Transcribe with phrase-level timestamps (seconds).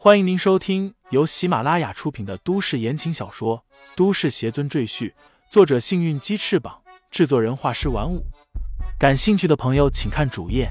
[0.00, 3.64] 欢迎您收听由喜马拉雅出品的都市言情小说
[3.96, 5.10] 《都市邪尊赘婿》，
[5.50, 8.24] 作者：幸运鸡翅膀，制作人：画师玩五。
[8.96, 10.70] 感兴趣的朋友，请看主页，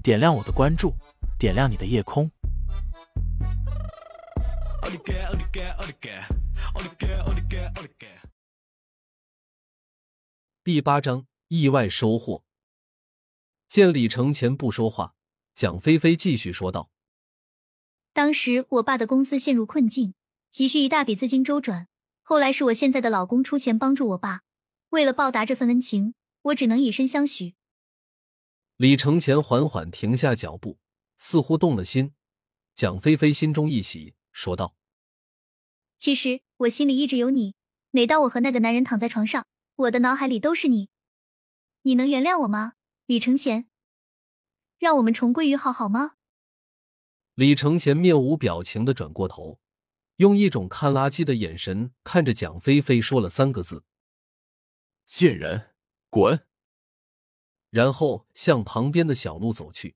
[0.00, 0.94] 点亮我的关注，
[1.40, 2.30] 点亮你的夜空。
[10.62, 12.44] 第八章意外收获。
[13.66, 15.14] 见李承前不说话，
[15.52, 16.90] 蒋菲菲继续说道。
[18.18, 20.12] 当时我爸的公司陷入困境，
[20.50, 21.86] 急需一大笔资金周转。
[22.24, 24.40] 后来是我现在的老公出钱帮助我爸，
[24.88, 27.54] 为了报答这份恩情，我只能以身相许。
[28.76, 30.78] 李承前缓缓停下脚步，
[31.16, 32.12] 似乎动了心。
[32.74, 34.74] 蒋菲菲心中一喜，说道
[35.96, 37.54] ：“其实我心里一直有你，
[37.92, 39.46] 每当我和那个男人躺在床上，
[39.76, 40.88] 我的脑海里都是你。
[41.82, 42.72] 你能原谅我吗，
[43.06, 43.68] 李承前？
[44.80, 46.14] 让我们重归于好，好吗？”
[47.38, 49.60] 李承前面无表情的转过头，
[50.16, 53.84] 用一种看垃圾的眼神看着蒋菲菲，说了三个字
[55.06, 55.68] ：“贱人，
[56.10, 56.44] 滚！”
[57.70, 59.94] 然后向旁边的小路走去。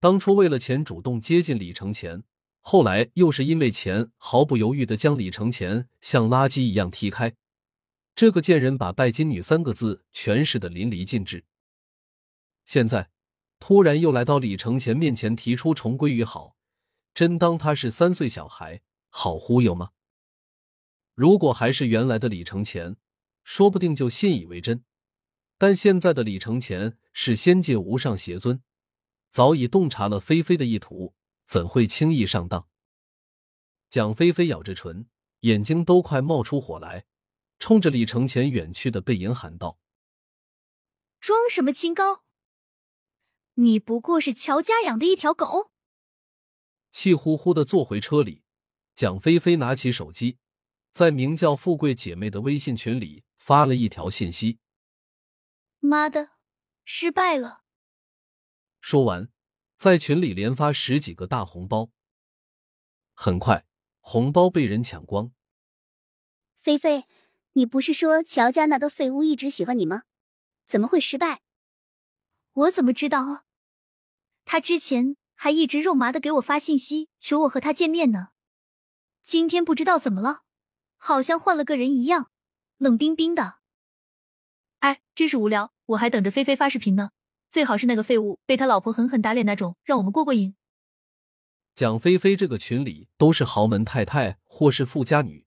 [0.00, 2.24] 当初为了钱主动接近李承前，
[2.62, 7.36] 后来又是因为钱毫不犹豫的将李承前像垃圾一样踢开，
[8.16, 11.44] 这个贱人把“拜金女”三个字诠释的淋漓尽致。
[12.64, 13.08] 现在。
[13.60, 16.56] 突然又来到李承前面前提出重归于好，
[17.12, 19.90] 真当他是三岁小孩，好忽悠吗？
[21.14, 22.96] 如果还是原来的李承前，
[23.42, 24.84] 说不定就信以为真。
[25.58, 28.62] 但现在的李承前是仙界无上邪尊，
[29.28, 32.68] 早已洞察了菲菲的意图，怎会轻易上当？
[33.90, 35.08] 蒋菲菲咬着唇，
[35.40, 37.06] 眼睛都快冒出火来，
[37.58, 39.80] 冲着李承前远去的背影喊道
[41.18, 42.22] ：“装什么清高？”
[43.60, 45.72] 你不过是乔家养的一条狗。
[46.90, 48.44] 气呼呼的坐回车里，
[48.94, 50.38] 蒋菲菲拿起手机，
[50.90, 54.60] 在名叫“富贵姐妹”的微信群里发了一条信息
[55.80, 56.30] ：“妈的，
[56.84, 57.64] 失败了。”
[58.80, 59.28] 说完，
[59.76, 61.90] 在群里连发十几个大红包。
[63.14, 63.66] 很快，
[63.98, 65.32] 红包被人抢光。
[66.60, 67.06] 菲菲，
[67.54, 70.04] 你不是说乔家那个废物一直喜欢你吗？
[70.64, 71.42] 怎么会失败？
[72.52, 73.46] 我怎么知道啊？
[74.50, 78.28] 他之前还一直肉麻的给我发信息，求我和他见面呢。
[79.22, 80.40] 今天不知道怎么了，
[80.96, 82.30] 好像换了个人一样，
[82.78, 83.58] 冷冰冰的。
[84.78, 87.10] 哎，真是无聊，我还等着菲菲发视频呢。
[87.50, 90.54] 最好是那个废物被他老婆狠狠打脸那种，让我们过过瘾。
[91.74, 95.44] 蒋菲菲这个群里都是豪门太太或是富家女，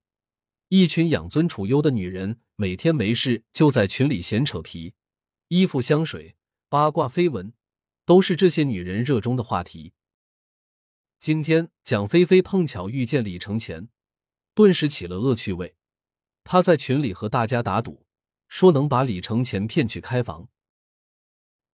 [0.68, 4.94] 一群养尊处优的女人，每天没事就在群里闲扯皮，
[5.48, 6.36] 衣服、香水、
[6.68, 7.52] 八卦、绯闻。
[8.04, 9.92] 都是这些女人热衷的话题。
[11.18, 13.88] 今天蒋菲菲碰巧遇见李承前，
[14.54, 15.76] 顿时起了恶趣味。
[16.44, 18.06] 她在群里和大家打赌，
[18.48, 20.48] 说能把李承前骗去开房。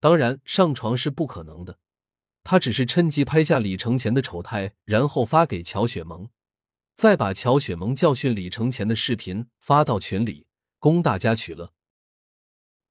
[0.00, 1.78] 当然，上床是不可能的。
[2.44, 6.28] 她只是趁机拍下李承前的丑态，然后发给乔雪萌，
[6.94, 10.46] 再把乔雪萌教训李承前的视频发到群里，
[10.78, 11.72] 供大家取乐。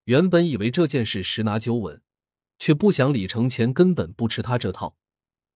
[0.05, 2.01] 原本以为这件事十拿九稳。
[2.59, 4.95] 却不想李承前根本不吃他这套，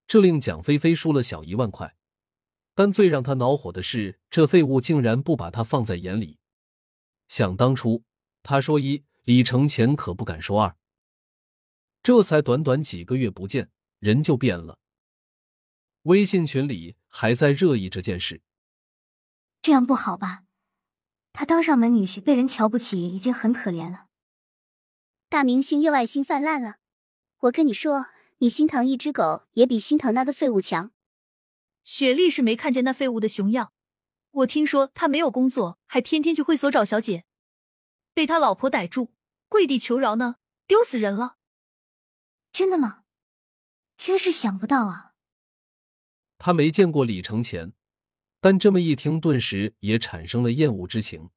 [0.08, 1.96] 这令蒋菲菲输了小一万块。
[2.74, 6.40] 但最让他恼火的是，这废物竟然不把他放在眼里。
[7.28, 8.04] 想当初，
[8.44, 10.76] 他说一，李承前可不敢说二。
[12.04, 13.70] 这才短短几个月不见，
[14.00, 14.80] 人就变了。
[16.04, 18.42] 微信群里还在热议这件事，
[19.62, 20.44] 这样不好吧？
[21.32, 24.08] 他当上门女婿被人瞧不起，已经很可怜了。
[25.30, 26.81] 大明星又爱心泛滥了。
[27.42, 28.06] 我跟你说，
[28.38, 30.92] 你心疼一只狗也比心疼那个废物强。
[31.84, 33.74] 雪莉是没看见那废物的熊样，
[34.30, 37.26] 我听说他没有工作，还天天去会所找小姐，
[38.14, 39.14] 被他老婆逮住，
[39.50, 40.36] 跪地求饶呢，
[40.68, 41.38] 丢死人了。
[42.52, 43.06] 真的吗？
[43.98, 45.14] 真是想不到啊。
[46.38, 47.74] 他没见过李承前，
[48.40, 51.32] 但这么一听，顿时也产生了厌恶之情。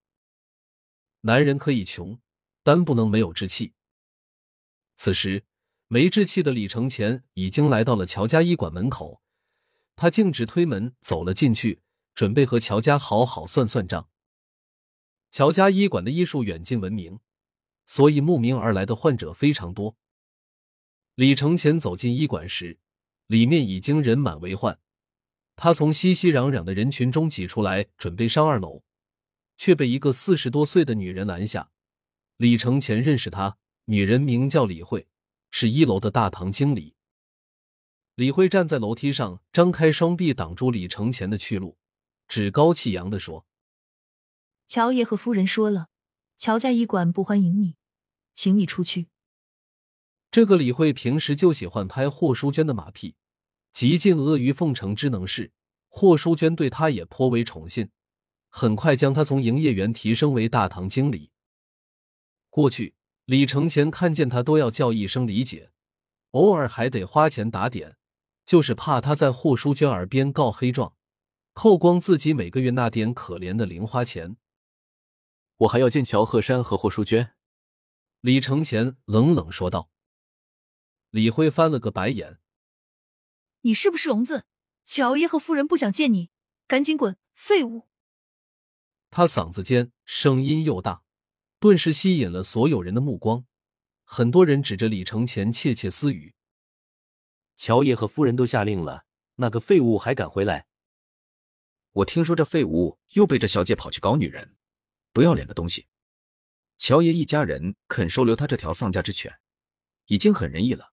[1.23, 2.20] 男人可以穷，
[2.62, 3.73] 但不能没有志气。
[4.96, 5.46] 此时。
[5.88, 9.22] 没志气的李承前已经来到了乔家医馆门口，
[9.94, 11.82] 他径直推门走了进去，
[12.14, 14.08] 准备和乔家好好算算账。
[15.31, 17.20] 乔家医馆的医术远近闻名，
[17.86, 19.96] 所以慕名而来的患者非常多。
[21.16, 22.78] 李承前走进医馆时，
[23.26, 24.78] 里面已经人满为患。
[25.56, 28.82] 他从熙熙攘攘的人群中挤出来，准备上二楼，
[29.56, 31.70] 却被一个四十多岁的女人拦下。
[32.36, 35.06] 李承前认识她，女人名叫李慧。
[35.56, 36.97] 是一楼的大堂经理。
[38.17, 41.79] 李慧站在楼梯上，张开双臂挡住李承前的去路，
[42.27, 43.47] 趾高气扬的说
[44.67, 45.91] ：“乔爷和夫人说了，
[46.37, 47.77] 乔家医馆不欢迎你，
[48.33, 49.06] 请你出去。”
[50.33, 53.15] 这个李慧平时就喜欢拍霍淑娟的马屁，
[53.71, 55.53] 极尽阿谀奉承之能事。
[55.87, 57.91] 霍淑娟对她也颇为宠信，
[58.49, 61.31] 很快将她从营业员提升为大堂经理。
[62.51, 65.73] 过去李承前看见他都要叫一声李姐，
[66.32, 67.97] 偶尔还得花钱打点。
[68.44, 70.94] 就是怕他在霍淑娟耳边告黑状，
[71.55, 74.37] 扣光自己每个月那点可怜的零花钱。
[75.56, 77.35] 我还要见乔鹤山和霍淑娟。
[78.21, 79.88] 李承前冷冷说道。
[81.09, 82.38] 李辉翻了个白眼
[83.62, 84.44] ：“你是不是聋子？
[84.85, 86.29] 乔爷和夫人不想见你，
[86.67, 87.88] 赶紧滚，废物！”
[89.11, 91.03] 他嗓子尖，声音又大，
[91.64, 93.46] 顿时吸引了所有人的目光。
[94.02, 96.34] 很多人指着李承前窃窃私语。
[97.56, 99.06] 乔爷和夫人都下令了，
[99.37, 100.66] 那个废物还敢回来？
[101.93, 104.58] 我听说这废物又背着小姐跑去搞女人，
[105.11, 105.87] 不要脸的东西！
[106.76, 109.38] 乔爷一家人肯收留他这条丧家之犬，
[110.08, 110.93] 已经很仁义了。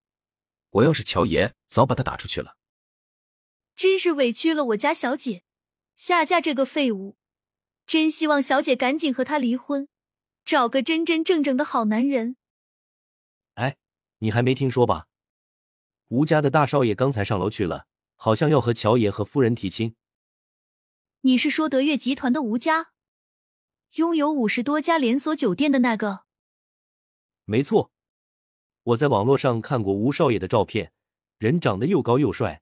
[0.70, 2.56] 我要是乔爷，早把他打出去了。
[3.76, 5.44] 真是委屈了我家小姐，
[5.98, 7.18] 下嫁这个废物。
[7.86, 9.90] 真希望小姐赶紧和他离婚，
[10.52, 12.36] 找个真真正正的好男人。
[13.54, 13.78] 哎，
[14.18, 15.08] 你还没听说吧？
[16.10, 17.88] 吴家的大少爷刚才上楼去了，
[18.18, 19.96] 好像要和乔爷和夫人提亲。
[21.22, 22.92] 你是说德悦集团的吴家，
[23.92, 26.26] 拥有五十多家连锁酒店的那个？
[27.46, 27.90] 没错，
[28.84, 30.92] 我在网络上看过吴少爷的照片，
[31.38, 32.62] 人长得又高又帅，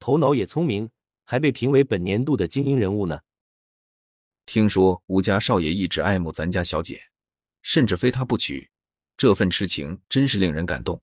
[0.00, 0.90] 头脑也聪明，
[1.24, 3.20] 还被评为本年度的精英人物呢。
[4.44, 7.00] 听说吴家少爷一直爱慕咱家小姐，
[7.68, 8.70] 甚至非他不娶，
[9.14, 11.02] 这份痴情真是令人感动。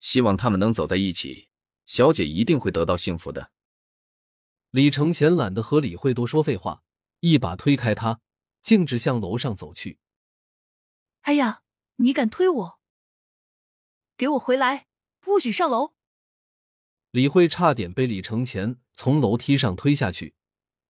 [0.00, 1.50] 希望他们能走在一起，
[1.84, 3.52] 小姐一定会得到幸福的。
[4.70, 6.82] 李承前懒得和李慧多说废话，
[7.20, 8.22] 一把推开他，
[8.62, 9.98] 径直向楼上走去。
[11.20, 11.60] 哎呀，
[11.96, 12.80] 你敢推我？
[14.16, 14.86] 给我回来，
[15.20, 15.92] 不许上楼！
[17.10, 20.36] 李慧差点被李承前从楼梯上推下去，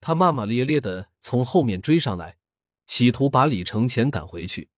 [0.01, 2.39] 他骂骂咧咧的从后面追上来，
[2.87, 4.71] 企图把李承前赶回去，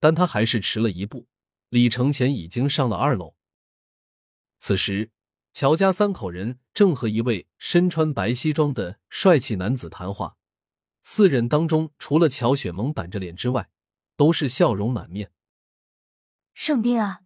[0.00, 1.26] 但他还是迟了一步。
[1.68, 3.34] 李承前已经上了二楼。
[4.58, 5.10] 此时，
[5.52, 10.36] 乔家三口人正和一位身穿白西装的帅气男子谈话。
[11.02, 13.70] 四人当中，除了乔雪萌板着脸之外，
[14.16, 15.30] 都是笑容满面。
[16.54, 17.20] 盛斌啊，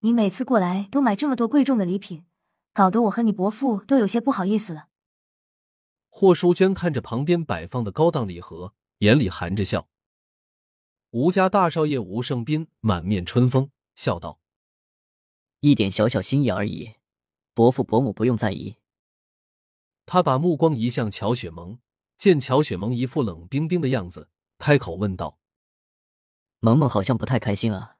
[0.00, 2.26] 你每次过来都买这么多贵重的礼品，
[2.72, 4.88] 搞得我和你伯父都有些不好意思了。
[6.08, 9.88] 霍淑娟看着旁边摆放的高档礼盒，眼里含着笑。
[11.10, 14.38] 吴家大少爷吴胜斌满面春风，笑道。
[15.58, 16.94] 一点小小心意而已，
[17.52, 18.76] 伯父伯母不用在意。
[20.06, 21.80] 他把目光移向乔雪萌，
[22.16, 24.28] 见乔雪萌一副冷冰冰的样子，
[24.58, 25.40] 开口问道
[26.60, 27.96] ：“萌萌好像不太开心啊，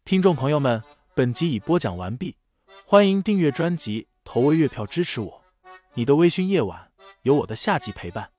[0.06, 0.82] 听众朋友们，
[1.14, 2.38] 本集已播讲完毕，
[2.86, 5.44] 欢迎订阅专辑，投喂月票支持我。
[5.94, 6.89] 你的微醺夜晚，
[7.22, 8.30] 有我的下集陪伴。